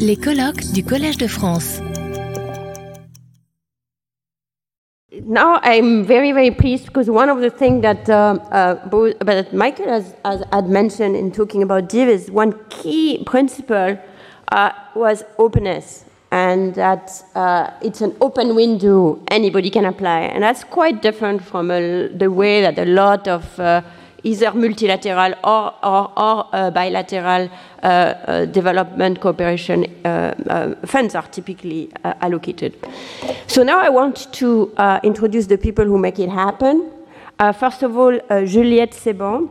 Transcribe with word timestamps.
Les 0.00 0.16
colloques 0.16 0.72
du 0.72 0.82
Collège 0.82 1.18
de 1.18 1.28
France. 1.28 1.80
Now 5.24 5.60
I'm 5.62 6.04
very, 6.04 6.32
very 6.32 6.50
pleased 6.50 6.86
because 6.86 7.08
one 7.08 7.28
of 7.28 7.40
the 7.40 7.50
things 7.50 7.82
that, 7.82 8.08
uh, 8.08 8.38
uh, 8.50 9.46
Michael 9.52 9.86
has, 9.86 10.14
has, 10.24 10.42
had 10.52 10.68
mentioned 10.68 11.16
in 11.16 11.30
talking 11.30 11.62
about 11.62 11.88
DIV 11.88 12.08
is 12.08 12.30
one 12.30 12.54
key 12.70 13.22
principle 13.24 13.96
uh, 14.52 14.70
was 14.94 15.24
openness 15.38 16.04
and 16.32 16.74
that 16.74 17.22
uh, 17.34 17.70
it's 17.82 18.00
an 18.00 18.16
open 18.20 18.54
window 18.56 19.22
anybody 19.28 19.70
can 19.70 19.84
apply. 19.84 20.22
And 20.22 20.42
that's 20.42 20.64
quite 20.64 21.02
different 21.02 21.42
from 21.42 21.70
a, 21.70 22.08
the 22.08 22.30
way 22.30 22.62
that 22.62 22.78
a 22.78 22.84
lot 22.84 23.28
of 23.28 23.58
uh, 23.60 23.82
either 24.26 24.52
multilateral 24.52 25.34
or, 25.44 25.72
or, 25.84 26.12
or 26.18 26.48
uh, 26.52 26.70
bilateral 26.70 27.48
uh, 27.82 27.86
uh, 27.86 28.44
development 28.46 29.20
cooperation 29.20 29.86
uh, 30.04 30.74
funds 30.84 31.14
are 31.14 31.28
typically 31.28 31.90
allocated. 32.20 32.74
So 33.46 33.62
now 33.62 33.78
I 33.78 33.88
want 33.88 34.32
to 34.34 34.72
introduce 35.02 35.46
the 35.46 35.58
people 35.58 35.84
who 35.84 35.98
make 35.98 36.18
it 36.18 36.28
happen. 36.28 36.90
first 37.58 37.82
of 37.82 37.96
all, 37.96 38.18
Juliette 38.46 38.92
Seban, 38.92 39.48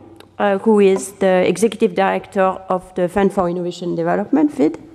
who 0.62 0.80
is 0.80 1.12
the 1.12 1.48
executive 1.48 1.94
director 1.94 2.48
of 2.68 2.94
the 2.94 3.08
Fund 3.08 3.32
for 3.32 3.48
Innovation 3.48 3.94
Development, 3.94 4.52
FID. 4.52 4.85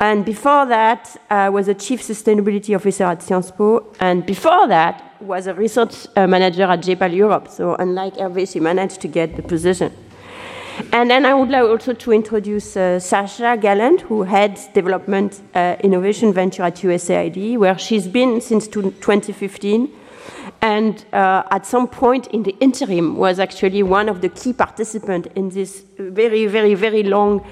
And 0.00 0.24
before 0.24 0.64
that, 0.66 1.20
I 1.28 1.48
was 1.48 1.66
a 1.66 1.74
chief 1.74 2.02
sustainability 2.02 2.74
officer 2.74 3.04
at 3.04 3.22
Sciences 3.22 3.50
Po. 3.50 3.84
And 3.98 4.24
before 4.24 4.68
that, 4.68 5.02
was 5.20 5.48
a 5.48 5.54
research 5.54 6.06
uh, 6.14 6.26
manager 6.28 6.62
at 6.64 6.82
J-PAL 6.82 7.12
Europe. 7.12 7.48
So 7.48 7.74
unlike 7.74 8.14
Hervé, 8.16 8.50
she 8.50 8.60
managed 8.60 9.00
to 9.00 9.08
get 9.08 9.34
the 9.34 9.42
position. 9.42 9.92
And 10.92 11.10
then 11.10 11.26
I 11.26 11.34
would 11.34 11.48
like 11.48 11.64
also 11.64 11.92
to 11.92 12.12
introduce 12.12 12.76
uh, 12.76 13.00
Sasha 13.00 13.58
Gallant, 13.60 14.02
who 14.02 14.22
heads 14.22 14.68
development 14.68 15.42
uh, 15.54 15.74
innovation 15.80 16.32
venture 16.32 16.62
at 16.62 16.76
USAID, 16.76 17.58
where 17.58 17.76
she's 17.76 18.06
been 18.06 18.40
since 18.40 18.68
2015. 18.68 19.90
And 20.60 21.04
uh, 21.12 21.42
at 21.50 21.66
some 21.66 21.88
point 21.88 22.28
in 22.28 22.44
the 22.44 22.56
interim 22.60 23.16
was 23.16 23.40
actually 23.40 23.82
one 23.82 24.08
of 24.08 24.20
the 24.20 24.28
key 24.28 24.52
participants 24.52 25.28
in 25.34 25.48
this 25.48 25.84
very, 25.98 26.46
very, 26.46 26.74
very 26.74 27.02
long 27.02 27.40
uh, 27.40 27.44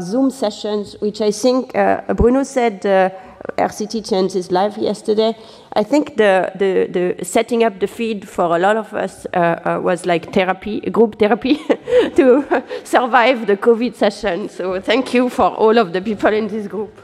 Zoom 0.00 0.30
sessions, 0.30 0.96
which 1.00 1.20
I 1.20 1.30
think 1.30 1.76
uh, 1.76 2.14
Bruno 2.14 2.44
said 2.44 2.86
uh, 2.86 3.10
RCT 3.58 4.08
changed 4.08 4.34
his 4.34 4.50
life 4.50 4.76
yesterday. 4.76 5.36
I 5.72 5.82
think 5.82 6.16
the, 6.16 6.52
the, 6.54 7.14
the, 7.16 7.24
setting 7.24 7.64
up 7.64 7.80
the 7.80 7.86
FID 7.86 8.28
for 8.28 8.56
a 8.56 8.58
lot 8.58 8.76
of 8.76 8.92
us 8.94 9.26
uh, 9.34 9.38
uh, 9.38 9.80
was 9.82 10.06
like 10.06 10.32
therapy, 10.32 10.80
group 10.80 11.18
therapy, 11.18 11.56
to 12.16 12.64
survive 12.84 13.46
the 13.46 13.56
COVID 13.56 13.94
session. 13.94 14.48
So 14.48 14.80
thank 14.80 15.12
you 15.14 15.28
for 15.28 15.46
all 15.46 15.78
of 15.78 15.92
the 15.92 16.00
people 16.00 16.32
in 16.32 16.48
this 16.48 16.66
group. 16.66 16.96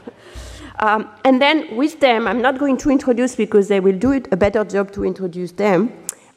Um, 0.79 1.09
and 1.23 1.41
then 1.41 1.75
with 1.75 1.99
them, 1.99 2.27
I'm 2.27 2.41
not 2.41 2.57
going 2.57 2.77
to 2.77 2.89
introduce 2.89 3.35
because 3.35 3.67
they 3.67 3.79
will 3.79 3.97
do 3.97 4.11
it 4.11 4.27
a 4.31 4.37
better 4.37 4.63
job 4.63 4.91
to 4.93 5.05
introduce 5.05 5.51
them 5.51 5.91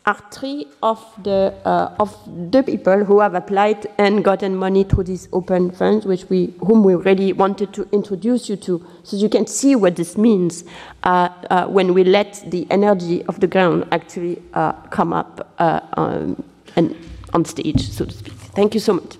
are 0.06 0.22
three 0.30 0.68
of 0.82 1.04
the, 1.24 1.52
uh, 1.64 1.94
of 1.98 2.16
the 2.52 2.62
people 2.62 3.04
who 3.04 3.20
have 3.20 3.34
applied 3.34 3.86
and 3.98 4.24
gotten 4.24 4.54
money 4.54 4.84
through 4.84 5.02
these 5.02 5.28
open 5.32 5.70
funds, 5.70 6.06
which 6.06 6.30
we, 6.30 6.54
whom 6.60 6.84
we 6.84 6.94
really 6.94 7.32
wanted 7.32 7.74
to 7.74 7.88
introduce 7.90 8.48
you 8.48 8.56
to, 8.56 8.84
so 9.02 9.16
you 9.16 9.28
can 9.28 9.46
see 9.46 9.74
what 9.74 9.96
this 9.96 10.16
means 10.16 10.64
uh, 11.02 11.28
uh, 11.50 11.66
when 11.66 11.92
we 11.92 12.04
let 12.04 12.42
the 12.46 12.66
energy 12.70 13.24
of 13.24 13.40
the 13.40 13.48
ground 13.48 13.84
actually 13.90 14.40
uh, 14.54 14.72
come 14.90 15.12
up 15.12 15.52
uh, 15.58 15.80
um, 15.94 16.42
and 16.76 16.96
on 17.32 17.44
stage, 17.44 17.90
so 17.90 18.04
to 18.04 18.12
speak. 18.12 18.34
Thank 18.34 18.74
you 18.74 18.80
so 18.80 18.94
much. 18.94 19.16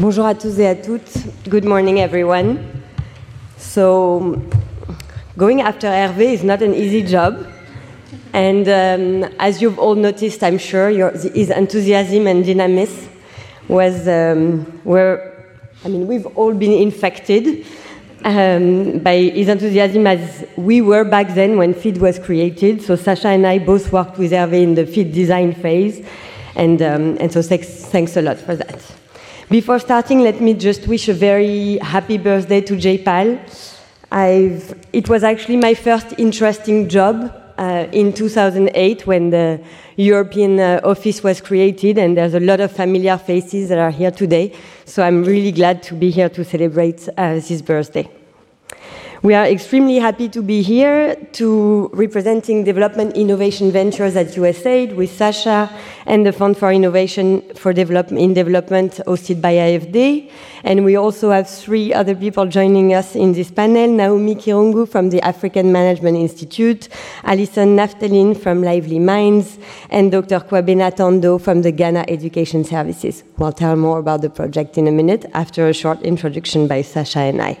Bonjour 0.00 0.24
à 0.24 0.34
tous 0.34 0.58
et 0.58 0.66
à 0.66 0.74
toutes. 0.74 1.12
Good 1.46 1.66
morning, 1.66 1.98
everyone. 1.98 2.56
So, 3.58 4.34
going 5.36 5.60
after 5.60 5.88
Hervé 5.88 6.32
is 6.32 6.42
not 6.42 6.62
an 6.62 6.72
easy 6.72 7.02
job. 7.02 7.46
And 8.32 8.66
um, 8.66 9.30
as 9.38 9.60
you've 9.60 9.78
all 9.78 9.94
noticed, 9.94 10.42
I'm 10.42 10.56
sure, 10.56 10.88
your, 10.88 11.10
his 11.10 11.50
enthusiasm 11.50 12.26
and 12.28 12.46
dynamism 12.46 13.10
was, 13.68 14.08
um, 14.08 14.80
were, 14.86 15.20
I 15.84 15.88
mean, 15.88 16.06
we've 16.06 16.24
all 16.34 16.54
been 16.54 16.72
infected 16.72 17.66
um, 18.24 19.00
by 19.00 19.16
his 19.16 19.48
enthusiasm 19.48 20.06
as 20.06 20.46
we 20.56 20.80
were 20.80 21.04
back 21.04 21.34
then 21.34 21.58
when 21.58 21.74
FID 21.74 21.98
was 21.98 22.18
created. 22.18 22.80
So 22.80 22.96
Sasha 22.96 23.28
and 23.28 23.46
I 23.46 23.58
both 23.58 23.92
worked 23.92 24.16
with 24.16 24.32
Hervé 24.32 24.62
in 24.62 24.76
the 24.76 24.86
FID 24.86 25.12
design 25.12 25.52
phase. 25.52 26.02
And, 26.54 26.80
um, 26.80 27.18
and 27.20 27.30
so 27.30 27.42
thanks, 27.42 27.68
thanks 27.68 28.16
a 28.16 28.22
lot 28.22 28.38
for 28.38 28.56
that. 28.56 28.99
Before 29.50 29.80
starting, 29.80 30.20
let 30.20 30.40
me 30.40 30.54
just 30.54 30.86
wish 30.86 31.08
a 31.08 31.12
very 31.12 31.78
happy 31.78 32.18
birthday 32.18 32.60
to 32.60 32.76
J-PAL. 32.76 33.36
I've, 34.12 34.78
it 34.92 35.08
was 35.08 35.24
actually 35.24 35.56
my 35.56 35.74
first 35.74 36.14
interesting 36.18 36.88
job 36.88 37.34
uh, 37.58 37.88
in 37.90 38.12
2008 38.12 39.08
when 39.08 39.30
the 39.30 39.60
European 39.96 40.60
uh, 40.60 40.80
office 40.84 41.24
was 41.24 41.40
created, 41.40 41.98
and 41.98 42.16
there's 42.16 42.34
a 42.34 42.38
lot 42.38 42.60
of 42.60 42.70
familiar 42.70 43.18
faces 43.18 43.70
that 43.70 43.78
are 43.78 43.90
here 43.90 44.12
today. 44.12 44.54
So 44.84 45.02
I'm 45.02 45.24
really 45.24 45.50
glad 45.50 45.82
to 45.82 45.94
be 45.94 46.10
here 46.12 46.28
to 46.28 46.44
celebrate 46.44 47.08
uh, 47.18 47.34
this 47.34 47.60
birthday. 47.60 48.08
We 49.22 49.34
are 49.34 49.44
extremely 49.44 49.98
happy 49.98 50.30
to 50.30 50.40
be 50.40 50.62
here 50.62 51.14
to 51.32 51.90
representing 51.92 52.64
development 52.64 53.16
innovation 53.16 53.70
ventures 53.70 54.16
at 54.16 54.28
USAID 54.28 54.96
with 54.96 55.14
Sasha 55.14 55.68
and 56.06 56.24
the 56.24 56.32
Fund 56.32 56.56
for 56.56 56.72
Innovation 56.72 57.42
for 57.54 57.74
Development 57.74 58.18
in 58.18 58.32
Development 58.32 58.98
hosted 59.06 59.42
by 59.42 59.52
AFD. 59.52 60.30
And 60.64 60.86
we 60.86 60.96
also 60.96 61.32
have 61.32 61.50
three 61.50 61.92
other 61.92 62.14
people 62.14 62.46
joining 62.46 62.94
us 62.94 63.14
in 63.14 63.34
this 63.34 63.50
panel, 63.50 63.88
Naomi 63.88 64.36
Kirungu 64.36 64.88
from 64.88 65.10
the 65.10 65.20
African 65.20 65.70
Management 65.70 66.16
Institute, 66.16 66.88
Alison 67.22 67.76
Naftalin 67.76 68.34
from 68.34 68.62
Lively 68.62 68.98
Minds, 68.98 69.58
and 69.90 70.10
Dr. 70.10 70.40
Kwabena 70.40 70.96
Tondo 70.96 71.36
from 71.36 71.60
the 71.60 71.72
Ghana 71.72 72.06
Education 72.08 72.64
Services. 72.64 73.22
We'll 73.36 73.52
tell 73.52 73.76
more 73.76 73.98
about 73.98 74.22
the 74.22 74.30
project 74.30 74.78
in 74.78 74.88
a 74.88 74.92
minute 74.92 75.26
after 75.34 75.68
a 75.68 75.74
short 75.74 76.00
introduction 76.00 76.66
by 76.66 76.80
Sasha 76.80 77.18
and 77.18 77.42
I. 77.42 77.58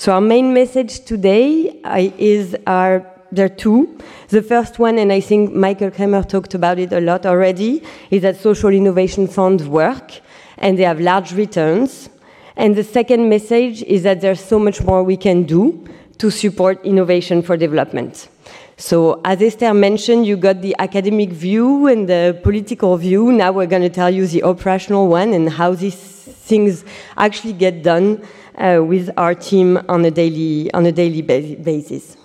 So 0.00 0.14
our 0.14 0.20
main 0.22 0.54
message 0.54 1.04
today 1.04 1.78
is 2.16 2.56
our 2.66 3.04
there 3.32 3.44
are 3.44 3.50
two. 3.50 3.98
The 4.28 4.40
first 4.40 4.78
one, 4.78 4.98
and 4.98 5.12
I 5.12 5.20
think 5.20 5.52
Michael 5.52 5.90
Kremer 5.90 6.22
talked 6.22 6.54
about 6.54 6.78
it 6.78 6.90
a 6.90 7.02
lot 7.02 7.26
already, 7.26 7.82
is 8.10 8.22
that 8.22 8.38
social 8.38 8.70
innovation 8.70 9.28
funds 9.28 9.64
work 9.64 10.22
and 10.56 10.78
they 10.78 10.84
have 10.84 11.00
large 11.00 11.34
returns. 11.34 12.08
And 12.56 12.76
the 12.76 12.82
second 12.82 13.28
message 13.28 13.82
is 13.82 14.02
that 14.04 14.22
there's 14.22 14.42
so 14.42 14.58
much 14.58 14.80
more 14.80 15.02
we 15.04 15.18
can 15.18 15.42
do 15.42 15.86
to 16.16 16.30
support 16.30 16.82
innovation 16.82 17.42
for 17.42 17.58
development. 17.58 18.30
So, 18.78 19.20
as 19.22 19.42
Esther 19.42 19.74
mentioned, 19.74 20.26
you 20.26 20.38
got 20.38 20.62
the 20.62 20.74
academic 20.78 21.28
view 21.28 21.88
and 21.88 22.08
the 22.08 22.40
political 22.42 22.96
view. 22.96 23.32
Now 23.32 23.52
we're 23.52 23.66
going 23.66 23.82
to 23.82 23.90
tell 23.90 24.08
you 24.08 24.26
the 24.26 24.44
operational 24.44 25.08
one 25.08 25.34
and 25.34 25.50
how 25.50 25.74
these 25.74 25.94
things 25.94 26.86
actually 27.18 27.52
get 27.52 27.82
done 27.82 28.26
uh, 28.60 28.84
with 28.84 29.10
our 29.16 29.34
team 29.34 29.78
on 29.88 30.04
a 30.04 30.10
daily, 30.10 30.72
on 30.72 30.86
a 30.86 30.92
daily 30.92 31.22
basis. 31.22 32.16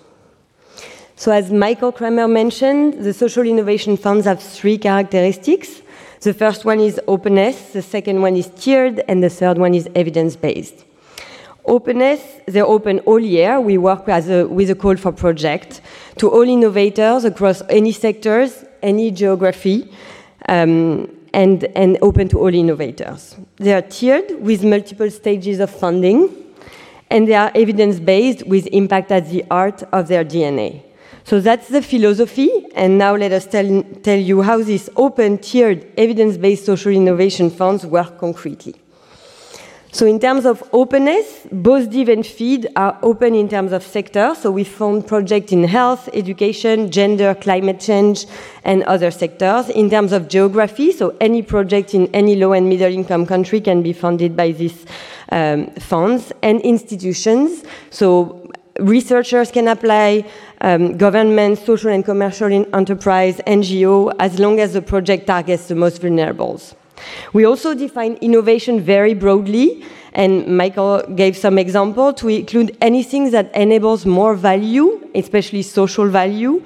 So 1.16 1.32
as 1.32 1.52
Michael 1.52 1.94
Kremer 1.94 2.28
mentioned, 2.28 3.06
the 3.06 3.14
social 3.14 3.44
innovation 3.44 3.96
funds 3.96 4.26
have 4.26 4.44
three 4.44 4.78
characteristics. 4.78 5.82
The 6.20 6.34
first 6.34 6.66
one 6.66 6.80
is 6.80 7.00
openness, 7.08 7.72
the 7.72 7.82
second 7.82 8.22
one 8.22 8.36
is 8.36 8.50
tiered, 8.50 9.04
and 9.08 9.24
the 9.24 9.30
third 9.30 9.58
one 9.58 9.74
is 9.74 9.88
evidence-based. 9.96 10.84
Openness, 11.66 12.22
they're 12.48 12.66
open 12.66 13.00
all 13.00 13.20
year. 13.20 13.62
We 13.62 13.78
work 13.78 14.08
a, 14.08 14.44
with 14.46 14.70
a 14.70 14.76
call 14.76 14.98
for 14.98 15.12
project 15.12 15.82
to 16.18 16.30
all 16.30 16.44
innovators 16.44 17.26
across 17.26 17.62
any 17.70 17.92
sectors, 17.92 18.66
any 18.84 19.10
geography. 19.10 19.90
Um, 20.48 21.10
and, 21.36 21.66
and 21.76 21.98
open 22.02 22.30
to 22.30 22.40
all 22.40 22.54
innovators. 22.54 23.36
They 23.58 23.74
are 23.74 23.82
tiered 23.82 24.42
with 24.42 24.64
multiple 24.64 25.12
stages 25.12 25.60
of 25.60 25.70
funding, 25.70 26.30
and 27.12 27.28
they 27.28 27.36
are 27.36 27.52
evidence 27.54 28.00
based 28.00 28.48
with 28.48 28.68
impact 28.68 29.12
at 29.12 29.30
the 29.30 29.44
heart 29.52 29.84
of 29.92 30.08
their 30.08 30.24
DNA. 30.24 30.82
So 31.26 31.42
that's 31.42 31.68
the 31.68 31.82
philosophy, 31.82 32.50
and 32.74 32.98
now 32.98 33.16
let 33.16 33.34
us 33.34 33.46
tell, 33.46 33.84
tell 34.02 34.18
you 34.18 34.44
how 34.44 34.64
these 34.64 34.90
open, 34.96 35.38
tiered, 35.40 35.86
evidence 35.98 36.38
based 36.38 36.66
social 36.66 36.94
innovation 36.94 37.50
funds 37.50 37.86
work 37.86 38.18
concretely. 38.18 38.76
So 39.96 40.06
in 40.06 40.20
terms 40.20 40.46
of 40.46 40.62
openness, 40.74 41.48
both 41.54 41.90
DIV 41.90 42.12
and 42.12 42.28
FID 42.28 42.68
are 42.76 43.00
open 43.02 43.34
in 43.34 43.48
terms 43.48 43.72
of 43.72 43.82
sector. 43.82 44.36
So 44.36 44.52
we 44.52 44.66
fund 44.66 45.08
projects 45.08 45.54
in 45.54 45.64
health, 45.64 46.10
education, 46.12 46.92
gender, 46.92 47.34
climate 47.34 47.80
change, 47.80 48.26
and 48.66 48.84
other 48.84 49.10
sectors. 49.10 49.70
In 49.70 49.90
terms 49.90 50.12
of 50.12 50.28
geography, 50.28 50.92
so 50.92 51.16
any 51.22 51.42
project 51.42 51.94
in 51.94 52.08
any 52.14 52.36
low 52.36 52.52
and 52.52 52.68
middle 52.68 52.92
income 52.92 53.26
country 53.26 53.62
can 53.62 53.82
be 53.84 53.94
funded 53.94 54.36
by 54.36 54.52
these 54.52 54.86
um, 55.32 55.68
funds 55.80 56.34
and 56.44 56.60
institutions. 56.60 57.64
So 57.90 58.52
researchers 58.82 59.50
can 59.50 59.70
apply, 59.70 60.26
um, 60.60 60.98
government, 60.98 61.60
social 61.60 61.92
and 61.92 62.04
commercial 62.04 62.52
enterprise, 62.52 63.40
NGO, 63.48 64.14
as 64.20 64.40
long 64.40 64.60
as 64.60 64.74
the 64.74 64.82
project 64.82 65.28
targets 65.28 65.70
the 65.70 65.76
most 65.76 66.02
vulnerables. 66.02 66.76
We 67.34 67.46
also 67.46 67.74
define 67.74 68.16
innovation 68.22 68.82
very 68.82 69.14
broadly, 69.14 69.84
and 70.14 70.58
Michael 70.58 71.04
gave 71.16 71.36
some 71.36 71.58
example 71.58 72.14
to 72.14 72.30
include 72.30 72.78
anything 72.82 73.32
that 73.32 73.54
enables 73.56 74.06
more 74.06 74.36
value, 74.36 75.08
especially 75.14 75.62
social 75.62 76.08
value, 76.08 76.64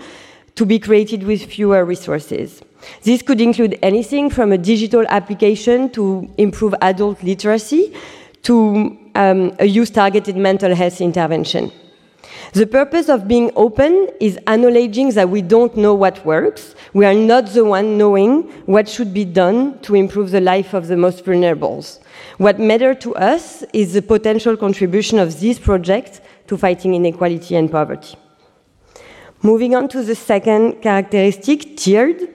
to 0.55 0.65
be 0.65 0.77
created 0.79 1.23
with 1.23 1.45
fewer 1.45 1.85
resources. 1.85 2.61
This 3.03 3.21
could 3.21 3.41
include 3.41 3.77
anything 3.81 4.29
from 4.29 4.51
a 4.51 4.57
digital 4.57 5.05
application 5.07 5.89
to 5.91 6.29
improve 6.37 6.75
adult 6.81 7.23
literacy 7.23 7.93
to 8.43 8.97
um, 9.15 9.53
a 9.59 9.65
youth-targeted 9.65 10.35
mental 10.35 10.73
health 10.75 11.01
intervention. 11.01 11.71
The 12.53 12.65
purpose 12.65 13.09
of 13.09 13.27
being 13.27 13.51
open 13.55 14.09
is 14.19 14.37
acknowledging 14.47 15.11
that 15.11 15.29
we 15.29 15.41
don't 15.43 15.75
know 15.77 15.93
what 15.93 16.25
works. 16.25 16.73
We 16.93 17.05
are 17.05 17.13
not 17.13 17.47
the 17.47 17.63
one 17.63 17.97
knowing 17.97 18.43
what 18.65 18.89
should 18.89 19.13
be 19.13 19.23
done 19.23 19.79
to 19.81 19.95
improve 19.95 20.31
the 20.31 20.41
life 20.41 20.73
of 20.73 20.87
the 20.87 20.97
most 20.97 21.23
vulnerable. 21.25 21.85
What 22.37 22.59
matters 22.59 22.97
to 23.01 23.15
us 23.15 23.63
is 23.71 23.93
the 23.93 24.01
potential 24.01 24.57
contribution 24.57 25.19
of 25.19 25.39
this 25.39 25.59
project 25.59 26.21
to 26.47 26.57
fighting 26.57 26.95
inequality 26.95 27.55
and 27.55 27.71
poverty. 27.71 28.15
Moving 29.43 29.75
on 29.75 29.87
to 29.89 30.03
the 30.03 30.15
second 30.15 30.81
characteristic, 30.81 31.77
tiered. 31.77 32.33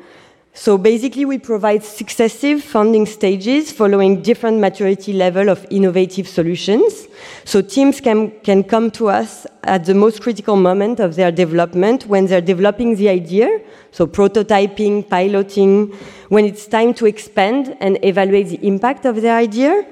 So 0.56 0.78
basically, 0.78 1.24
we 1.24 1.38
provide 1.38 1.82
successive 1.82 2.62
funding 2.62 3.06
stages 3.06 3.72
following 3.72 4.22
different 4.22 4.60
maturity 4.60 5.12
level 5.12 5.48
of 5.48 5.66
innovative 5.68 6.28
solutions. 6.28 7.08
So 7.44 7.60
teams 7.60 8.00
can, 8.00 8.30
can 8.42 8.62
come 8.62 8.92
to 8.92 9.08
us 9.08 9.48
at 9.64 9.84
the 9.84 9.94
most 9.94 10.22
critical 10.22 10.54
moment 10.54 11.00
of 11.00 11.16
their 11.16 11.32
development 11.32 12.06
when 12.06 12.26
they're 12.26 12.40
developing 12.40 12.94
the 12.94 13.08
idea, 13.08 13.62
so 13.90 14.06
prototyping, 14.06 15.08
piloting, 15.08 15.92
when 16.28 16.44
it's 16.44 16.68
time 16.68 16.94
to 16.94 17.06
expand 17.06 17.76
and 17.80 17.98
evaluate 18.04 18.46
the 18.46 18.64
impact 18.64 19.06
of 19.06 19.22
their 19.22 19.36
idea, 19.36 19.84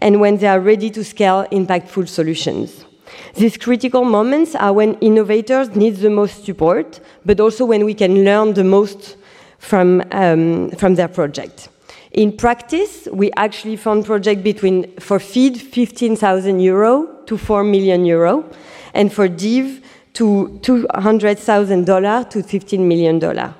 and 0.00 0.20
when 0.20 0.38
they 0.38 0.48
are 0.48 0.60
ready 0.60 0.90
to 0.90 1.04
scale 1.04 1.46
impactful 1.52 2.08
solutions. 2.08 2.84
These 3.34 3.56
critical 3.56 4.04
moments 4.04 4.56
are 4.56 4.72
when 4.72 4.94
innovators 4.94 5.76
need 5.76 5.96
the 5.96 6.10
most 6.10 6.44
support, 6.44 6.98
but 7.24 7.38
also 7.38 7.64
when 7.64 7.84
we 7.84 7.94
can 7.94 8.24
learn 8.24 8.54
the 8.54 8.64
most 8.64 9.16
from, 9.58 10.02
um, 10.12 10.70
from 10.72 10.94
their 10.94 11.08
project. 11.08 11.68
In 12.12 12.36
practice, 12.36 13.06
we 13.12 13.30
actually 13.36 13.76
fund 13.76 14.06
project 14.06 14.42
between, 14.42 14.90
for 14.98 15.18
FID, 15.18 15.60
15,000 15.60 16.60
euro 16.60 17.06
to 17.26 17.36
4 17.36 17.64
million 17.64 18.04
euro, 18.04 18.44
and 18.94 19.12
for 19.12 19.28
DIV, 19.28 19.82
to 20.14 20.58
$200,000 20.62 22.30
to 22.30 22.38
$15 22.42 22.78
million. 22.80 23.54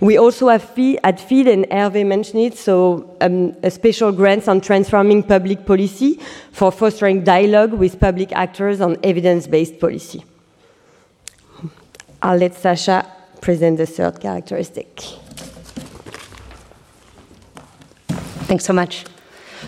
We 0.00 0.16
also 0.16 0.48
have 0.48 0.62
fee, 0.62 0.98
at 1.04 1.20
FID, 1.20 1.46
and 1.46 1.66
Hervé 1.66 2.06
mentioned 2.06 2.42
it, 2.42 2.56
so 2.56 3.16
um, 3.20 3.54
a 3.62 3.70
special 3.70 4.10
grants 4.10 4.48
on 4.48 4.62
transforming 4.62 5.22
public 5.22 5.66
policy 5.66 6.20
for 6.52 6.72
fostering 6.72 7.22
dialogue 7.22 7.74
with 7.74 8.00
public 8.00 8.32
actors 8.32 8.80
on 8.80 8.96
evidence-based 9.02 9.78
policy. 9.78 10.24
I'll 12.22 12.38
let 12.38 12.54
Sasha 12.54 13.06
present 13.44 13.76
the 13.76 13.86
third 13.86 14.18
characteristic. 14.20 14.88
Thanks 18.48 18.64
so 18.64 18.72
much. 18.72 19.04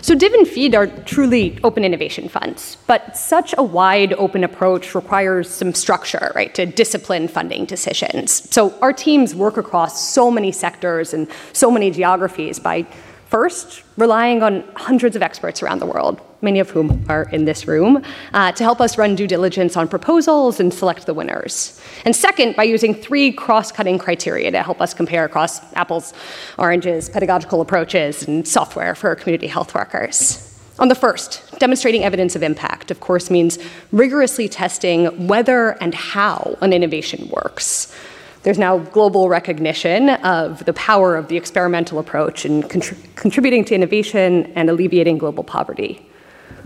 So 0.01 0.15
Div 0.15 0.33
and 0.33 0.47
FID 0.47 0.75
are 0.75 0.87
truly 1.05 1.59
open 1.63 1.83
innovation 1.83 2.27
funds, 2.27 2.77
but 2.87 3.15
such 3.15 3.53
a 3.57 3.63
wide 3.63 4.13
open 4.13 4.43
approach 4.43 4.95
requires 4.95 5.47
some 5.49 5.73
structure, 5.73 6.31
right, 6.35 6.53
to 6.55 6.65
discipline 6.65 7.27
funding 7.27 7.65
decisions. 7.65 8.49
So 8.51 8.73
our 8.81 8.93
teams 8.93 9.35
work 9.35 9.57
across 9.57 9.93
so 10.07 10.31
many 10.31 10.51
sectors 10.51 11.13
and 11.13 11.27
so 11.53 11.69
many 11.69 11.91
geographies 11.91 12.59
by 12.59 12.85
First, 13.27 13.83
relying 13.97 14.41
on 14.41 14.63
hundreds 14.75 15.17
of 15.17 15.21
experts 15.21 15.61
around 15.61 15.79
the 15.79 15.85
world, 15.85 16.21
many 16.41 16.59
of 16.59 16.69
whom 16.69 17.05
are 17.09 17.23
in 17.29 17.45
this 17.45 17.67
room, 17.67 18.03
uh, 18.33 18.51
to 18.51 18.63
help 18.63 18.79
us 18.79 18.97
run 18.97 19.15
due 19.15 19.27
diligence 19.27 19.75
on 19.75 19.87
proposals 19.87 20.59
and 20.59 20.73
select 20.73 21.05
the 21.05 21.13
winners. 21.13 21.81
And 22.05 22.15
second, 22.15 22.55
by 22.55 22.63
using 22.63 22.93
three 22.93 23.31
cross 23.31 23.71
cutting 23.71 23.97
criteria 23.97 24.51
to 24.51 24.63
help 24.63 24.81
us 24.81 24.93
compare 24.93 25.25
across 25.25 25.61
apples, 25.73 26.13
oranges, 26.57 27.09
pedagogical 27.09 27.61
approaches, 27.61 28.27
and 28.27 28.47
software 28.47 28.95
for 28.95 29.15
community 29.15 29.47
health 29.47 29.73
workers. 29.73 30.43
On 30.79 30.89
the 30.89 30.95
first, 30.95 31.57
demonstrating 31.57 32.03
evidence 32.03 32.35
of 32.35 32.43
impact, 32.43 32.91
of 32.91 32.99
course, 32.99 33.31
means 33.31 33.57
rigorously 33.91 34.47
testing 34.47 35.27
whether 35.27 35.71
and 35.81 35.95
how 35.95 36.55
an 36.61 36.71
innovation 36.71 37.29
works. 37.29 37.95
There's 38.43 38.59
now 38.59 38.77
global 38.77 39.27
recognition 39.27 40.09
of 40.09 40.63
the 40.65 40.73
power 40.73 41.15
of 41.15 41.29
the 41.29 41.35
experimental 41.35 41.97
approach 41.97 42.45
in 42.45 42.61
contributing 42.63 43.65
to 43.65 43.75
innovation 43.75 44.45
and 44.55 44.69
alleviating 44.69 45.17
global 45.17 45.43
poverty. 45.43 46.05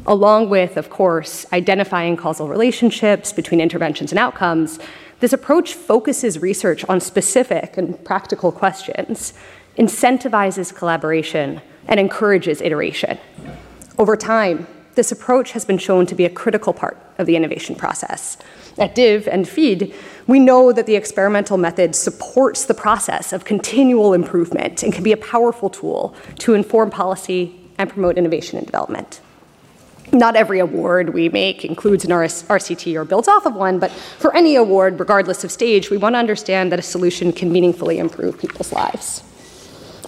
Along 0.07 0.50
with, 0.50 0.77
of 0.77 0.89
course, 0.89 1.45
identifying 1.53 2.18
causal 2.18 2.48
relationships 2.48 3.31
between 3.31 3.62
interventions 3.62 4.12
and 4.12 4.18
outcomes, 4.18 4.80
this 5.19 5.31
approach 5.31 5.75
focuses 5.75 6.39
research 6.39 6.83
on 6.89 7.00
specific 7.00 7.77
and 7.77 8.03
practical 8.03 8.51
questions, 8.51 9.33
incentivizes 9.77 10.74
collaboration, 10.74 11.62
and 11.88 12.00
encourages 12.00 12.62
iteration. 12.62 13.19
Over 14.00 14.18
time, 14.18 14.65
this 14.95 15.12
approach 15.12 15.51
has 15.51 15.65
been 15.65 15.77
shown 15.77 16.07
to 16.07 16.15
be 16.15 16.25
a 16.25 16.30
critical 16.30 16.74
part 16.74 16.98
of 17.19 17.27
the 17.27 17.36
innovation 17.36 17.75
process. 17.75 18.38
At 18.80 18.95
DIV 18.95 19.27
and 19.27 19.48
FID, 19.48 19.94
we 20.25 20.39
know 20.39 20.71
that 20.71 20.88
the 20.88 20.95
experimental 20.95 21.57
method 21.57 21.95
supports 21.95 22.65
the 22.65 22.74
process 22.74 23.31
of 23.31 23.45
continual 23.45 24.13
improvement 24.13 24.81
and 24.81 24.92
can 24.92 25.03
be 25.03 25.12
a 25.12 25.18
powerful 25.18 25.69
tool 25.69 26.15
to 26.39 26.56
inform 26.56 26.89
policy 26.89 27.56
and 27.77 27.89
promote 27.89 28.18
innovation 28.18 28.57
and 28.57 28.65
development. 28.65 29.21
Not 30.13 30.36
every 30.36 30.60
award 30.60 31.13
we 31.13 31.30
make 31.30 31.63
includes 31.63 32.04
an 32.04 32.12
RCT 32.12 32.96
or 32.96 33.06
builds 33.06 33.30
off 33.30 33.46
of 33.46 33.56
one, 33.56 33.80
but 33.80 33.92
for 33.92 34.36
any 34.36 34.56
award, 34.56 35.00
regardless 35.00 35.46
of 35.46 35.52
stage, 35.52 35.90
we 35.90 35.96
want 35.96 36.16
to 36.16 36.19
understand 36.19 36.72
that 36.72 36.80
a 36.80 36.81
solution 36.84 37.31
can 37.31 37.52
meaningfully 37.52 37.98
improve 37.98 38.38
people's 38.38 38.74
lives. 38.74 39.24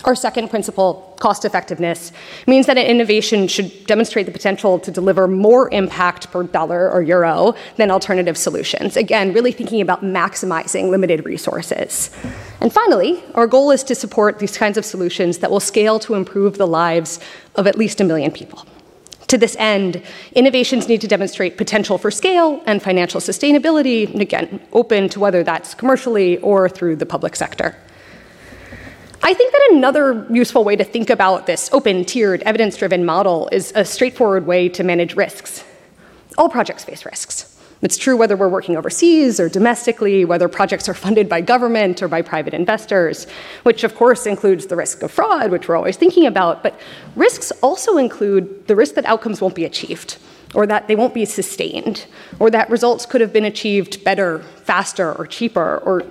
Our 0.04 0.16
second 0.16 0.50
principle, 0.50 1.16
cost 1.22 1.46
effectiveness, 1.46 2.12
means 2.46 2.66
that 2.66 2.78
an 2.78 2.86
innovation 2.86 3.48
should 3.48 3.86
demonstrate 3.86 4.26
the 4.26 4.34
potential 4.34 4.78
to 4.80 4.92
deliver 4.92 5.30
more 5.30 5.74
impact 5.74 6.30
per 6.30 6.44
dollar 6.44 6.92
or 6.92 7.02
euro 7.02 7.56
than 7.78 7.90
alternative 7.90 8.38
solutions. 8.38 8.98
Again, 8.98 9.32
really 9.32 9.54
thinking 9.54 9.80
about 9.80 10.04
maximizing 10.04 10.90
limited 10.90 11.24
resources. 11.24 12.10
And 12.60 12.74
finally, 12.74 13.24
our 13.36 13.48
goal 13.48 13.72
is 13.72 13.86
to 13.86 13.96
support 13.96 14.40
these 14.40 14.57
kinds 14.57 14.78
of 14.78 14.83
solutions 14.83 15.38
that 15.38 15.50
will 15.50 15.62
scale 15.62 15.98
to 16.00 16.16
improve 16.16 16.57
the 16.57 16.68
lives 16.68 17.22
of 17.56 17.66
at 17.66 17.78
least 17.78 18.02
a 18.02 18.04
million 18.04 18.31
people. 18.31 18.66
To 19.33 19.37
this 19.40 19.56
end, 19.57 19.99
innovations 20.33 20.87
need 20.87 21.02
to 21.02 21.07
demonstrate 21.07 21.57
potential 21.57 21.97
for 21.97 22.11
scale 22.11 22.61
and 22.68 22.80
financial 22.83 23.19
sustainability, 23.19 24.07
and 24.07 24.21
again, 24.21 24.61
open 24.73 25.09
to 25.09 25.19
whether 25.19 25.44
that's 25.44 25.73
commercially 25.73 26.37
or 26.37 26.69
through 26.69 26.97
the 26.97 27.07
public 27.07 27.35
sector. 27.35 27.75
I 29.23 29.33
think 29.33 29.52
that 29.52 29.69
another 29.71 30.28
useful 30.30 30.63
way 30.63 30.75
to 30.75 30.83
think 30.83 31.09
about 31.09 31.47
this 31.47 31.68
open, 31.73 32.06
tiered, 32.06 32.44
evidence 32.44 32.78
driven 32.78 33.06
model 33.06 33.49
is 33.52 33.73
a 33.75 33.83
straightforward 33.83 34.45
way 34.45 34.69
to 34.69 34.83
manage 34.83 35.16
risks. 35.16 35.63
All 36.37 36.47
projects 36.47 36.83
face 36.83 37.04
risks. 37.04 37.53
It's 37.83 37.97
true 37.97 38.16
whether 38.16 38.37
we're 38.37 38.47
working 38.47 38.78
overseas 38.78 39.42
or 39.42 39.49
domestically, 39.49 40.23
whether 40.23 40.47
projects 40.47 40.87
are 40.87 40.94
funded 40.94 41.28
by 41.28 41.42
government 41.42 42.02
or 42.02 42.07
by 42.07 42.21
private 42.21 42.54
investors, 42.54 43.28
which 43.63 43.83
of 43.83 43.94
course 43.94 44.25
includes 44.25 44.68
the 44.68 44.78
risk 44.78 45.04
of 45.04 45.11
fraud, 45.11 45.52
which 45.52 45.68
we're 45.68 45.75
always 45.75 45.97
thinking 45.97 46.25
about. 46.25 46.63
But 46.63 46.80
risks 47.18 47.52
also 47.61 47.97
include 47.97 48.68
the 48.68 48.75
risk 48.75 48.95
that 48.95 49.04
outcomes 49.04 49.42
won't 49.42 49.54
be 49.54 49.66
achieved, 49.66 50.18
or 50.56 50.66
that 50.66 50.87
they 50.87 50.95
won't 50.95 51.13
be 51.13 51.25
sustained, 51.25 52.06
or 52.40 52.49
that 52.52 52.69
results 52.69 53.06
could 53.06 53.19
have 53.19 53.33
been 53.33 53.45
achieved 53.45 54.02
better, 54.06 54.40
faster, 54.40 55.13
or 55.13 55.28
cheaper, 55.28 55.80
or 55.80 56.06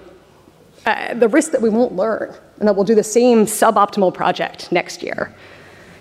uh, 0.85 1.15
the 1.15 1.29
risk 1.29 1.53
that 1.53 1.63
we 1.63 1.71
won't 1.71 1.95
learn 1.95 2.35
and 2.59 2.69
that 2.69 2.77
we'll 2.77 2.85
do 2.85 2.95
the 2.95 3.03
same 3.03 3.47
suboptimal 3.47 4.13
project 4.13 4.71
next 4.71 5.03
year. 5.03 5.35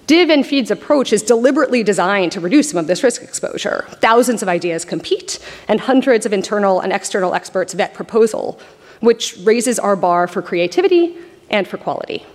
Div 0.08 0.30
and 0.30 0.46
FID's 0.46 0.72
approach 0.72 1.14
is 1.14 1.22
deliberately 1.22 1.84
designed 1.84 2.32
to 2.34 2.40
reduce 2.40 2.72
some 2.72 2.80
of 2.80 2.88
this 2.88 3.04
risk 3.04 3.22
exposure. 3.22 3.86
Thousands 4.02 4.42
of 4.42 4.50
ideas 4.50 4.84
compete, 4.84 5.40
and 5.68 5.80
hundreds 5.80 6.26
of 6.26 6.34
internal 6.34 6.80
and 6.80 6.92
external 6.92 7.34
experts 7.34 7.74
vet 7.74 7.94
proposal, 7.94 8.60
which 9.00 9.38
raises 9.44 9.80
our 9.80 9.96
bar 9.96 10.28
for 10.28 10.42
creativity 10.42 11.16
and 11.50 11.68
for 11.68 11.78
quality. 11.78 12.26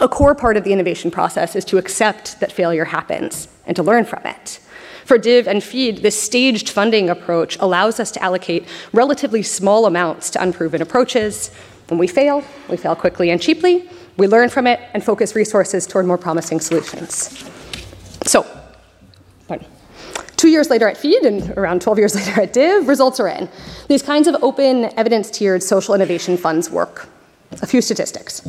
A 0.00 0.08
core 0.08 0.34
part 0.34 0.56
of 0.56 0.64
the 0.64 0.72
innovation 0.72 1.10
process 1.10 1.54
is 1.54 1.64
to 1.66 1.78
accept 1.78 2.40
that 2.40 2.50
failure 2.50 2.86
happens 2.86 3.48
and 3.66 3.76
to 3.76 3.82
learn 3.82 4.04
from 4.04 4.24
it. 4.24 4.58
For 5.04 5.18
Div 5.18 5.46
and 5.46 5.62
FID, 5.62 5.98
this 5.98 6.20
staged 6.20 6.68
funding 6.68 7.10
approach 7.10 7.58
allows 7.58 8.00
us 8.00 8.10
to 8.12 8.22
allocate 8.22 8.66
relatively 8.92 9.42
small 9.42 9.84
amounts 9.84 10.30
to 10.30 10.42
unproven 10.42 10.80
approaches, 10.80 11.50
when 11.88 11.98
we 11.98 12.06
fail, 12.06 12.42
we 12.70 12.78
fail 12.78 12.96
quickly 12.96 13.28
and 13.28 13.40
cheaply. 13.40 13.86
We 14.16 14.26
learn 14.28 14.48
from 14.48 14.66
it 14.66 14.80
and 14.94 15.02
focus 15.02 15.34
resources 15.34 15.86
toward 15.86 16.06
more 16.06 16.18
promising 16.18 16.60
solutions. 16.60 17.48
So, 18.26 18.46
pardon. 19.48 19.66
Two 20.36 20.48
years 20.48 20.70
later 20.70 20.88
at 20.88 20.96
FID 20.96 21.24
and 21.24 21.50
around 21.56 21.82
12 21.82 21.98
years 21.98 22.14
later 22.26 22.42
at 22.42 22.52
DIV, 22.52 22.88
results 22.88 23.20
are 23.20 23.28
in. 23.28 23.48
These 23.88 24.02
kinds 24.02 24.28
of 24.28 24.42
open, 24.42 24.90
evidence 24.98 25.30
tiered 25.30 25.62
social 25.62 25.94
innovation 25.94 26.36
funds 26.36 26.70
work. 26.70 27.08
A 27.60 27.66
few 27.66 27.82
statistics. 27.82 28.48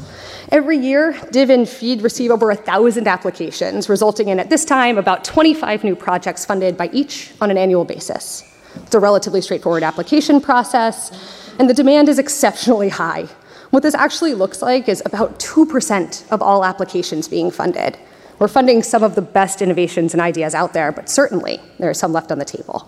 Every 0.49 0.77
year, 0.77 1.13
DIV 1.13 1.49
and 1.49 1.69
FID 1.69 2.01
receive 2.01 2.31
over 2.31 2.47
1,000 2.47 3.07
applications, 3.07 3.89
resulting 3.89 4.29
in, 4.29 4.39
at 4.39 4.49
this 4.49 4.63
time, 4.63 4.97
about 4.97 5.23
25 5.23 5.83
new 5.83 5.95
projects 5.95 6.45
funded 6.45 6.77
by 6.77 6.89
each 6.93 7.31
on 7.41 7.51
an 7.51 7.57
annual 7.57 7.83
basis. 7.83 8.43
It's 8.75 8.95
a 8.95 8.99
relatively 8.99 9.41
straightforward 9.41 9.83
application 9.83 10.39
process, 10.41 11.11
and 11.59 11.69
the 11.69 11.73
demand 11.73 12.09
is 12.09 12.17
exceptionally 12.17 12.89
high. 12.89 13.27
What 13.73 13.81
this 13.81 13.95
actually 13.95 14.35
looks 14.35 14.61
like 14.61 14.87
is 14.87 15.01
about 15.03 15.39
2% 15.39 16.31
of 16.31 16.43
all 16.43 16.63
applications 16.63 17.27
being 17.27 17.49
funded. 17.49 17.97
We're 18.37 18.47
funding 18.47 18.83
some 18.83 19.01
of 19.01 19.15
the 19.15 19.23
best 19.23 19.63
innovations 19.63 20.13
and 20.13 20.21
ideas 20.21 20.53
out 20.53 20.73
there, 20.73 20.91
but 20.91 21.09
certainly 21.09 21.59
there 21.79 21.89
are 21.89 21.93
some 21.95 22.13
left 22.13 22.31
on 22.31 22.37
the 22.37 22.45
table. 22.45 22.87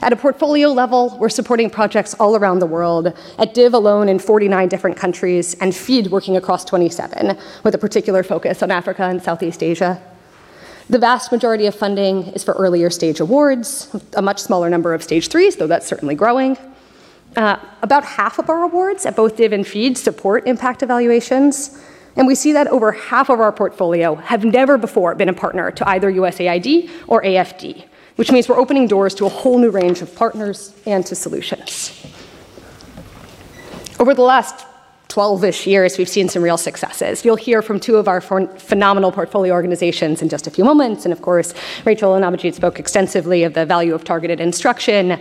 At 0.00 0.14
a 0.14 0.16
portfolio 0.16 0.68
level, 0.68 1.14
we're 1.20 1.28
supporting 1.28 1.68
projects 1.68 2.14
all 2.14 2.36
around 2.36 2.60
the 2.60 2.66
world, 2.66 3.08
at 3.36 3.54
DIV 3.54 3.74
alone 3.74 4.08
in 4.08 4.18
49 4.18 4.66
different 4.70 4.96
countries, 4.96 5.52
and 5.60 5.76
FID 5.76 6.10
working 6.10 6.38
across 6.38 6.64
27, 6.64 7.36
with 7.62 7.74
a 7.74 7.78
particular 7.78 8.22
focus 8.22 8.62
on 8.62 8.70
Africa 8.70 9.02
and 9.02 9.22
Southeast 9.22 9.62
Asia. 9.62 10.00
The 10.88 10.98
vast 10.98 11.30
majority 11.30 11.66
of 11.66 11.74
funding 11.74 12.28
is 12.28 12.42
for 12.42 12.54
earlier 12.54 12.88
stage 12.88 13.20
awards, 13.20 13.94
a 14.16 14.22
much 14.22 14.40
smaller 14.40 14.70
number 14.70 14.94
of 14.94 15.02
stage 15.02 15.28
threes, 15.28 15.56
though 15.56 15.66
that's 15.66 15.86
certainly 15.86 16.14
growing. 16.14 16.56
Uh, 17.36 17.58
about 17.82 18.04
half 18.04 18.38
of 18.38 18.48
our 18.50 18.62
awards 18.62 19.06
at 19.06 19.14
both 19.14 19.36
DIV 19.36 19.52
and 19.52 19.66
FID 19.66 19.98
support 19.98 20.46
impact 20.46 20.82
evaluations, 20.82 21.80
and 22.16 22.26
we 22.26 22.34
see 22.34 22.52
that 22.52 22.66
over 22.68 22.90
half 22.92 23.30
of 23.30 23.38
our 23.38 23.52
portfolio 23.52 24.16
have 24.16 24.44
never 24.44 24.76
before 24.76 25.14
been 25.14 25.28
a 25.28 25.32
partner 25.32 25.70
to 25.70 25.88
either 25.88 26.10
USAID 26.10 26.90
or 27.06 27.22
AFD, 27.22 27.84
which 28.16 28.32
means 28.32 28.48
we're 28.48 28.58
opening 28.58 28.88
doors 28.88 29.14
to 29.14 29.26
a 29.26 29.28
whole 29.28 29.58
new 29.58 29.70
range 29.70 30.02
of 30.02 30.14
partners 30.16 30.74
and 30.84 31.06
to 31.06 31.14
solutions. 31.14 32.04
Over 34.00 34.14
the 34.14 34.22
last 34.22 34.66
12-ish 35.18 35.66
years, 35.66 35.98
we've 35.98 36.08
seen 36.08 36.28
some 36.28 36.44
real 36.44 36.56
successes. 36.56 37.24
You'll 37.24 37.34
hear 37.34 37.60
from 37.60 37.80
two 37.80 37.96
of 37.96 38.06
our 38.06 38.20
phenomenal 38.20 39.10
portfolio 39.10 39.52
organizations 39.52 40.22
in 40.22 40.28
just 40.28 40.46
a 40.46 40.50
few 40.50 40.62
moments. 40.62 41.04
And 41.04 41.12
of 41.12 41.22
course, 41.22 41.54
Rachel 41.84 42.14
and 42.14 42.24
Abhijit 42.24 42.54
spoke 42.54 42.78
extensively 42.78 43.42
of 43.42 43.52
the 43.52 43.66
value 43.66 43.96
of 43.96 44.04
targeted 44.04 44.40
instruction. 44.40 45.10
Uh, 45.10 45.18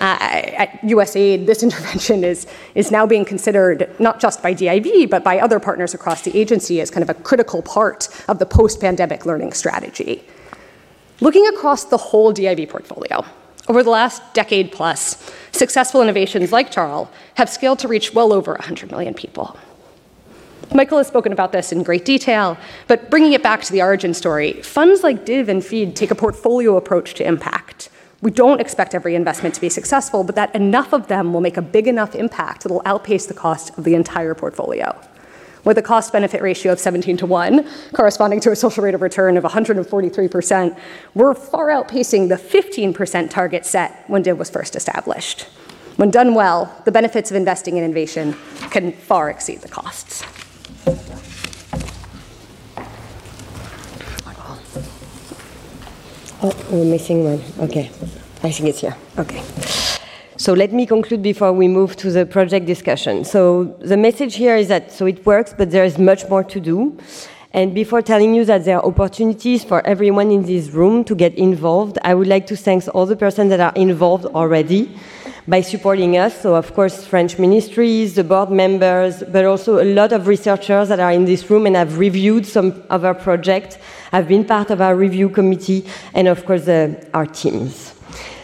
at 0.00 0.80
USAID, 0.82 1.46
this 1.46 1.62
intervention 1.68 2.22
is, 2.22 2.46
is 2.76 2.92
now 2.92 3.06
being 3.06 3.24
considered 3.24 3.90
not 3.98 4.20
just 4.20 4.40
by 4.40 4.54
DIV, 4.54 5.10
but 5.10 5.24
by 5.24 5.40
other 5.40 5.58
partners 5.58 5.94
across 5.94 6.22
the 6.22 6.38
agency 6.38 6.80
as 6.80 6.88
kind 6.88 7.02
of 7.02 7.10
a 7.10 7.14
critical 7.14 7.60
part 7.60 8.08
of 8.28 8.38
the 8.38 8.46
post-pandemic 8.46 9.26
learning 9.26 9.52
strategy. 9.52 10.22
Looking 11.20 11.48
across 11.48 11.86
the 11.86 11.96
whole 11.96 12.32
DIV 12.32 12.68
portfolio, 12.68 13.24
over 13.70 13.84
the 13.84 13.90
last 13.90 14.20
decade 14.34 14.72
plus, 14.72 15.32
successful 15.52 16.02
innovations 16.02 16.50
like 16.50 16.72
Charles 16.72 17.06
have 17.34 17.48
scaled 17.48 17.78
to 17.78 17.86
reach 17.86 18.12
well 18.12 18.32
over 18.32 18.54
100 18.54 18.90
million 18.90 19.14
people. 19.14 19.56
Michael 20.74 20.98
has 20.98 21.06
spoken 21.06 21.32
about 21.32 21.52
this 21.52 21.70
in 21.70 21.84
great 21.84 22.04
detail, 22.04 22.58
but 22.88 23.10
bringing 23.10 23.32
it 23.32 23.44
back 23.44 23.62
to 23.62 23.72
the 23.72 23.80
origin 23.80 24.12
story, 24.12 24.54
funds 24.62 25.04
like 25.04 25.24
DIV 25.24 25.48
and 25.48 25.64
FID 25.64 25.94
take 25.94 26.10
a 26.10 26.16
portfolio 26.16 26.76
approach 26.76 27.14
to 27.14 27.24
impact. 27.24 27.90
We 28.22 28.32
don't 28.32 28.60
expect 28.60 28.92
every 28.92 29.14
investment 29.14 29.54
to 29.54 29.60
be 29.60 29.68
successful, 29.68 30.24
but 30.24 30.34
that 30.34 30.52
enough 30.52 30.92
of 30.92 31.06
them 31.06 31.32
will 31.32 31.40
make 31.40 31.56
a 31.56 31.62
big 31.62 31.86
enough 31.86 32.16
impact 32.16 32.64
that 32.64 32.72
will 32.72 32.82
outpace 32.84 33.26
the 33.26 33.34
cost 33.34 33.78
of 33.78 33.84
the 33.84 33.94
entire 33.94 34.34
portfolio 34.34 35.00
with 35.64 35.78
a 35.78 35.82
cost 35.82 36.12
benefit 36.12 36.42
ratio 36.42 36.72
of 36.72 36.78
17 36.78 37.16
to 37.18 37.26
1, 37.26 37.68
corresponding 37.92 38.40
to 38.40 38.50
a 38.50 38.56
social 38.56 38.82
rate 38.82 38.94
of 38.94 39.02
return 39.02 39.36
of 39.36 39.44
143%, 39.44 40.78
we're 41.14 41.34
far 41.34 41.68
outpacing 41.68 42.28
the 42.28 42.36
15% 42.36 43.30
target 43.30 43.66
set 43.66 44.04
when 44.08 44.22
DIV 44.22 44.38
was 44.38 44.50
first 44.50 44.76
established. 44.76 45.42
When 45.96 46.10
done 46.10 46.34
well, 46.34 46.74
the 46.84 46.92
benefits 46.92 47.30
of 47.30 47.36
investing 47.36 47.76
in 47.76 47.84
innovation 47.84 48.34
can 48.70 48.92
far 48.92 49.28
exceed 49.28 49.60
the 49.60 49.68
costs. 49.68 50.24
Oh, 56.42 56.66
we're 56.70 56.84
missing 56.86 57.24
one. 57.24 57.42
Okay. 57.58 57.90
I 58.42 58.50
think 58.50 58.70
it's 58.70 58.80
here. 58.80 58.96
Okay. 59.18 59.42
So 60.40 60.54
let 60.54 60.72
me 60.72 60.86
conclude 60.86 61.22
before 61.22 61.52
we 61.52 61.68
move 61.68 61.96
to 61.96 62.10
the 62.10 62.24
project 62.24 62.64
discussion. 62.64 63.26
So 63.26 63.76
the 63.80 63.98
message 63.98 64.36
here 64.36 64.56
is 64.56 64.68
that 64.68 64.90
so 64.90 65.04
it 65.04 65.26
works, 65.26 65.52
but 65.52 65.70
there 65.70 65.84
is 65.84 65.98
much 65.98 66.26
more 66.30 66.42
to 66.44 66.58
do. 66.58 66.96
And 67.52 67.74
before 67.74 68.00
telling 68.00 68.34
you 68.34 68.46
that 68.46 68.64
there 68.64 68.78
are 68.78 68.84
opportunities 68.86 69.64
for 69.64 69.86
everyone 69.86 70.30
in 70.30 70.44
this 70.44 70.70
room 70.70 71.04
to 71.04 71.14
get 71.14 71.34
involved, 71.34 71.98
I 72.02 72.14
would 72.14 72.26
like 72.26 72.46
to 72.46 72.56
thank 72.56 72.84
all 72.94 73.04
the 73.04 73.16
persons 73.16 73.50
that 73.50 73.60
are 73.60 73.74
involved 73.76 74.24
already 74.24 74.96
by 75.46 75.60
supporting 75.60 76.16
us. 76.16 76.40
So, 76.40 76.54
of 76.54 76.72
course, 76.72 77.04
French 77.04 77.38
ministries, 77.38 78.14
the 78.14 78.24
board 78.24 78.50
members, 78.50 79.22
but 79.22 79.44
also 79.44 79.82
a 79.82 79.88
lot 79.92 80.12
of 80.14 80.26
researchers 80.26 80.88
that 80.88 81.00
are 81.00 81.12
in 81.12 81.26
this 81.26 81.50
room 81.50 81.66
and 81.66 81.76
have 81.76 81.98
reviewed 81.98 82.46
some 82.46 82.82
of 82.88 83.04
our 83.04 83.14
projects, 83.14 83.76
have 84.10 84.26
been 84.26 84.46
part 84.46 84.70
of 84.70 84.80
our 84.80 84.96
review 84.96 85.28
committee, 85.28 85.84
and 86.14 86.28
of 86.28 86.46
course, 86.46 86.66
uh, 86.66 86.94
our 87.12 87.26
teams. 87.26 87.99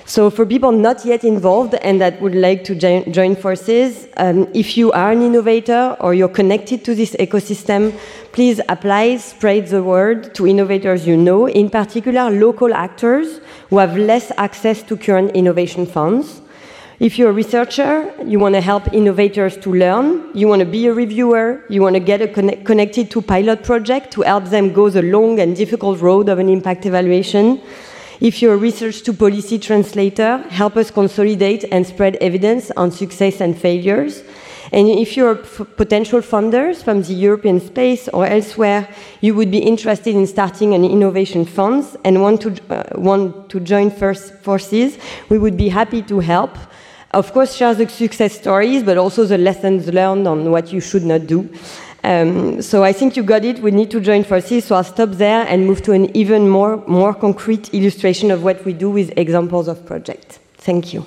So 0.08 0.30
for 0.30 0.46
people 0.46 0.70
not 0.70 1.04
yet 1.04 1.24
involved 1.24 1.74
and 1.74 2.00
that 2.00 2.22
would 2.22 2.36
like 2.36 2.62
to 2.64 2.76
join 2.76 3.34
forces, 3.34 4.06
um, 4.16 4.46
if 4.54 4.76
you 4.76 4.92
are 4.92 5.10
an 5.10 5.20
innovator 5.20 5.96
or 5.98 6.14
you're 6.14 6.28
connected 6.28 6.84
to 6.84 6.94
this 6.94 7.16
ecosystem, 7.16 7.92
please 8.30 8.60
apply, 8.68 9.16
spread 9.16 9.66
the 9.66 9.82
word 9.82 10.32
to 10.36 10.46
innovators 10.46 11.08
you 11.08 11.16
know, 11.16 11.48
in 11.48 11.68
particular 11.68 12.30
local 12.30 12.72
actors 12.72 13.40
who 13.68 13.78
have 13.78 13.96
less 13.96 14.30
access 14.36 14.80
to 14.84 14.96
current 14.96 15.32
innovation 15.32 15.84
funds. 15.84 16.40
If 17.00 17.18
you're 17.18 17.30
a 17.30 17.32
researcher, 17.32 18.08
you 18.24 18.38
want 18.38 18.54
to 18.54 18.60
help 18.60 18.92
innovators 18.92 19.56
to 19.58 19.72
learn, 19.72 20.30
you 20.34 20.46
want 20.46 20.60
to 20.60 20.66
be 20.66 20.86
a 20.86 20.94
reviewer, 20.94 21.64
you 21.68 21.82
want 21.82 21.94
to 21.94 22.00
get 22.00 22.32
connect 22.32 22.64
connected 22.64 23.10
to 23.10 23.20
pilot 23.20 23.64
project 23.64 24.12
to 24.12 24.22
help 24.22 24.44
them 24.44 24.72
go 24.72 24.88
the 24.88 25.02
long 25.02 25.40
and 25.40 25.56
difficult 25.56 26.00
road 26.00 26.28
of 26.28 26.38
an 26.38 26.48
impact 26.48 26.86
evaluation, 26.86 27.60
if 28.20 28.40
you're 28.40 28.54
a 28.54 28.58
research 28.58 29.02
to 29.02 29.12
policy 29.12 29.58
translator, 29.58 30.38
help 30.48 30.76
us 30.76 30.90
consolidate 30.90 31.64
and 31.70 31.86
spread 31.86 32.16
evidence 32.16 32.70
on 32.76 32.90
success 32.90 33.40
and 33.40 33.56
failures. 33.58 34.22
And 34.72 34.88
if 34.88 35.16
you're 35.16 35.36
potential 35.36 36.20
funders 36.20 36.82
from 36.82 37.02
the 37.02 37.14
European 37.14 37.60
space 37.60 38.08
or 38.08 38.26
elsewhere, 38.26 38.88
you 39.20 39.34
would 39.34 39.50
be 39.50 39.58
interested 39.58 40.14
in 40.14 40.26
starting 40.26 40.74
an 40.74 40.84
innovation 40.84 41.44
fund 41.44 41.84
and 42.04 42.20
want 42.20 42.40
to, 42.42 42.54
uh, 42.70 42.82
want 42.98 43.48
to 43.50 43.60
join 43.60 43.90
first 43.90 44.34
forces, 44.42 44.98
we 45.28 45.38
would 45.38 45.56
be 45.56 45.68
happy 45.68 46.02
to 46.02 46.18
help. 46.18 46.56
Of 47.12 47.32
course, 47.32 47.54
share 47.54 47.74
the 47.74 47.88
success 47.88 48.38
stories, 48.38 48.82
but 48.82 48.98
also 48.98 49.24
the 49.24 49.38
lessons 49.38 49.86
learned 49.88 50.26
on 50.26 50.50
what 50.50 50.72
you 50.72 50.80
should 50.80 51.04
not 51.04 51.26
do. 51.26 51.48
Um, 52.06 52.62
so 52.62 52.84
I 52.84 52.92
think 52.92 53.16
you 53.16 53.24
got 53.24 53.44
it. 53.44 53.58
We 53.58 53.72
need 53.72 53.90
to 53.90 54.00
join 54.00 54.22
forces. 54.22 54.64
So 54.64 54.76
I'll 54.76 54.84
stop 54.84 55.10
there 55.10 55.44
and 55.48 55.66
move 55.66 55.82
to 55.82 55.92
an 55.92 56.16
even 56.16 56.48
more, 56.48 56.76
more 56.86 57.12
concrete 57.12 57.74
illustration 57.74 58.30
of 58.30 58.44
what 58.44 58.64
we 58.64 58.72
do 58.72 58.88
with 58.90 59.12
examples 59.16 59.66
of 59.66 59.84
projects. 59.84 60.38
Thank 60.58 60.94
you. 60.94 61.04